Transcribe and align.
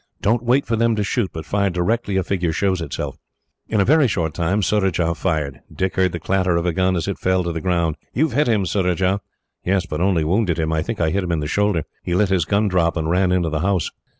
Don't 0.19 0.41
wait 0.41 0.65
for 0.65 0.75
them 0.75 0.95
to 0.95 1.03
shoot, 1.03 1.29
but 1.31 1.45
fire 1.45 1.69
directly 1.69 2.17
a 2.17 2.23
figure 2.23 2.51
shows 2.51 2.81
itself." 2.81 3.17
In 3.67 3.79
a 3.79 3.85
very 3.85 4.07
short 4.07 4.33
time 4.33 4.63
Surajah 4.63 5.13
fired. 5.13 5.59
Dick 5.71 5.95
heard 5.95 6.11
the 6.11 6.19
clatter 6.19 6.55
of 6.55 6.65
a 6.65 6.73
gun, 6.73 6.95
as 6.95 7.07
it 7.07 7.19
fell 7.19 7.43
to 7.43 7.51
the 7.51 7.61
ground. 7.61 7.97
"You 8.11 8.27
have 8.29 8.33
hit 8.35 8.47
him, 8.47 8.65
Surajah." 8.65 9.21
"Yes, 9.63 9.85
but 9.85 10.01
only 10.01 10.23
wounded 10.23 10.57
him. 10.57 10.73
I 10.73 10.81
think 10.81 10.99
I 10.99 11.11
hit 11.11 11.23
him 11.23 11.31
on 11.31 11.39
the 11.39 11.45
shoulder. 11.45 11.83
He 12.01 12.15
let 12.15 12.29
his 12.29 12.45
gun 12.45 12.67
drop, 12.67 12.97
and 12.97 13.11
ran 13.11 13.31
into 13.31 13.49
the 13.49 13.59
house." 13.59 13.91